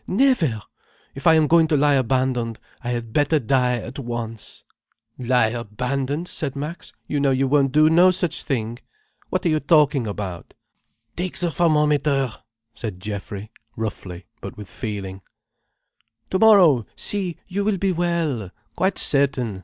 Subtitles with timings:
[0.07, 0.63] Never.
[1.13, 4.63] If I am going to lie abandoned, I had better die at once."
[5.19, 6.91] "Lie abandoned!" said Max.
[7.05, 8.79] "You know you won't do no such thing.
[9.29, 10.55] What are you talking about?"
[11.15, 12.31] "Take the thermometer,"
[12.73, 15.21] said Geoffrey roughly, but with feeling.
[16.31, 18.49] "Tomorrow, see, you will be well.
[18.75, 19.59] Quite certain!"